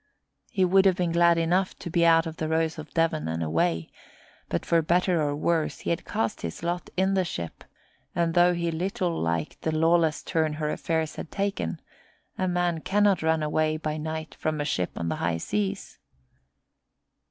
He 0.49 0.65
would 0.65 0.85
have 0.87 0.95
been 0.95 1.11
glad 1.11 1.37
enough 1.37 1.77
to 1.77 1.91
be 1.91 2.03
out 2.07 2.25
of 2.25 2.37
the 2.37 2.47
Rose 2.49 2.79
of 2.79 2.89
Devon 2.91 3.27
and 3.27 3.43
away, 3.43 3.91
but 4.49 4.65
for 4.65 4.81
better 4.81 5.21
or 5.21 5.35
worse 5.35 5.81
he 5.81 5.91
had 5.91 6.05
cast 6.05 6.41
his 6.41 6.63
lot 6.63 6.89
in 6.97 7.13
the 7.13 7.23
ship, 7.23 7.63
and 8.15 8.33
though 8.33 8.55
he 8.55 8.71
little 8.71 9.21
liked 9.21 9.61
the 9.61 9.71
lawless 9.71 10.23
turn 10.23 10.53
her 10.53 10.71
affairs 10.71 11.17
had 11.17 11.29
taken, 11.29 11.79
a 12.35 12.47
man 12.47 12.79
cannot 12.81 13.21
run 13.21 13.43
away 13.43 13.77
by 13.77 13.95
night 13.97 14.33
from 14.33 14.59
a 14.59 14.65
ship 14.65 14.97
on 14.97 15.07
the 15.07 15.17
high 15.17 15.37
seas. 15.37 15.99